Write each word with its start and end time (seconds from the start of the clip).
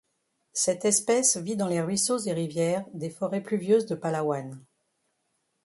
Cette 0.53 0.83
espèce 0.85 1.37
vit 1.37 1.55
dans 1.55 1.67
les 1.67 1.79
ruisseaux 1.79 2.17
et 2.17 2.33
rivières 2.33 2.83
des 2.91 3.11
forêts 3.11 3.43
pluvieuses 3.43 3.85
de 3.85 3.93
Palawan. 3.93 4.59